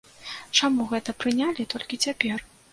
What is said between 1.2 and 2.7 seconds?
прынялі толькі цяпер?